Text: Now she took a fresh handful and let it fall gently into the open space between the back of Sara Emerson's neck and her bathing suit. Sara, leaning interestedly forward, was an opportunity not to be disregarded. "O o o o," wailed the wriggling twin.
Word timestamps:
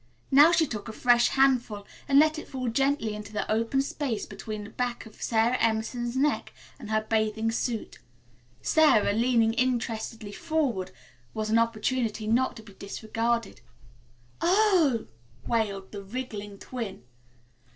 Now 0.31 0.51
she 0.51 0.65
took 0.65 0.87
a 0.89 0.93
fresh 0.93 1.27
handful 1.27 1.85
and 2.07 2.17
let 2.17 2.39
it 2.39 2.47
fall 2.47 2.67
gently 2.69 3.13
into 3.13 3.31
the 3.31 3.45
open 3.51 3.83
space 3.83 4.25
between 4.25 4.63
the 4.63 4.71
back 4.71 5.05
of 5.05 5.21
Sara 5.21 5.55
Emerson's 5.59 6.15
neck 6.17 6.53
and 6.79 6.89
her 6.89 7.01
bathing 7.07 7.51
suit. 7.51 7.99
Sara, 8.63 9.13
leaning 9.13 9.53
interestedly 9.53 10.31
forward, 10.31 10.89
was 11.35 11.51
an 11.51 11.59
opportunity 11.59 12.25
not 12.25 12.55
to 12.55 12.63
be 12.63 12.73
disregarded. 12.73 13.61
"O 14.41 14.47
o 14.49 14.49
o 14.49 14.99
o," 15.03 15.07
wailed 15.45 15.91
the 15.91 16.01
wriggling 16.01 16.57
twin. 16.57 17.03